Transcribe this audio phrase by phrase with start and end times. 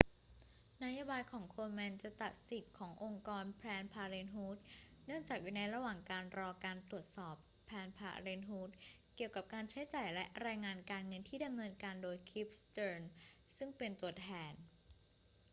[0.83, 4.57] นโยบายของ komen จะตัดสิทธิ์ขององค์กร planned parenthood
[5.05, 5.97] เนื่องจากอยู่ในระหว่าง
[6.37, 7.35] รอการตรวจสอบ
[7.67, 8.71] planned parenthood
[9.15, 13.09] เกี่ยวกับการใช้จ่ายและรายงานการเงินที่ดำเนินการโดย cliff stearns
[13.57, 14.53] ซึ่งเป็นตัวแทน